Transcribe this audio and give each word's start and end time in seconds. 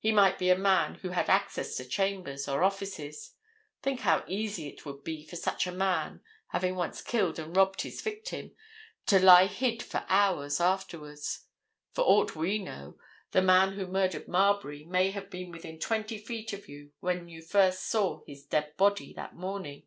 He 0.00 0.10
might 0.10 0.36
be 0.36 0.50
a 0.50 0.58
man 0.58 0.96
who 0.96 1.10
had 1.10 1.28
access 1.30 1.76
to 1.76 1.84
chambers 1.84 2.48
or 2.48 2.64
offices—think 2.64 4.00
how 4.00 4.24
easy 4.26 4.66
it 4.66 4.84
would 4.84 5.04
be 5.04 5.24
for 5.24 5.36
such 5.36 5.64
a 5.64 5.70
man, 5.70 6.22
having 6.48 6.74
once 6.74 7.00
killed 7.00 7.38
and 7.38 7.54
robbed 7.56 7.82
his 7.82 8.00
victim, 8.00 8.50
to 9.06 9.20
lie 9.20 9.46
hid 9.46 9.80
for 9.80 10.04
hours 10.08 10.58
afterwards? 10.58 11.44
For 11.92 12.02
aught 12.02 12.34
we 12.34 12.58
know, 12.58 12.98
the 13.30 13.42
man 13.42 13.74
who 13.74 13.86
murdered 13.86 14.26
Marbury 14.26 14.84
may 14.84 15.12
have 15.12 15.30
been 15.30 15.52
within 15.52 15.78
twenty 15.78 16.18
feet 16.18 16.52
of 16.52 16.68
you 16.68 16.90
when 16.98 17.28
you 17.28 17.40
first 17.40 17.84
saw 17.88 18.24
his 18.26 18.42
dead 18.44 18.76
body 18.76 19.12
that 19.12 19.36
morning. 19.36 19.84